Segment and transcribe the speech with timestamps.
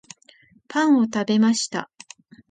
[0.67, 1.91] パンを食べました